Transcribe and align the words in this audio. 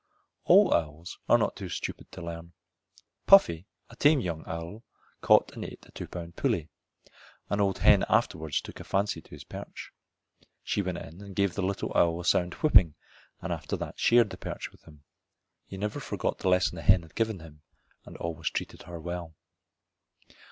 All 0.45 0.73
owls 0.73 1.19
are 1.29 1.37
not 1.37 1.55
too 1.55 1.69
stupid 1.69 2.11
to 2.11 2.23
learn. 2.23 2.53
Puffy, 3.27 3.67
a 3.91 3.95
tame 3.95 4.19
young 4.19 4.43
owl, 4.47 4.83
caught 5.21 5.51
and 5.53 5.63
ate 5.63 5.85
a 5.85 5.91
two 5.91 6.07
pound 6.07 6.35
pullet. 6.35 6.69
An 7.51 7.61
old 7.61 7.77
hen 7.77 8.03
afterwards 8.09 8.61
took 8.61 8.79
a 8.79 8.83
fancy 8.83 9.21
to 9.21 9.29
his 9.29 9.43
perch. 9.43 9.91
She 10.63 10.81
went 10.81 10.97
in 10.97 11.21
and 11.21 11.35
gave 11.35 11.53
the 11.53 11.61
little 11.61 11.91
owl 11.95 12.19
a 12.19 12.25
sound 12.25 12.55
whipping, 12.55 12.95
and 13.43 13.53
after 13.53 13.77
that 13.77 13.99
shared 13.99 14.31
the 14.31 14.37
perch 14.37 14.71
with 14.71 14.81
him. 14.85 15.03
He 15.67 15.77
never 15.77 15.99
forgot 15.99 16.39
the 16.39 16.49
lesson 16.49 16.77
the 16.77 16.81
hen 16.81 17.03
had 17.03 17.13
given 17.13 17.37
him 17.37 17.61
and 18.03 18.17
always 18.17 18.49
treated 18.49 18.81
her 18.81 18.99
well. 18.99 19.35